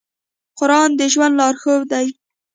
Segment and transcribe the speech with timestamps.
[0.57, 2.07] قرآن د ژوند لارښود دی.